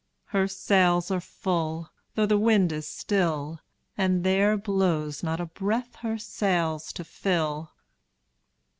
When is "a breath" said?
5.39-5.93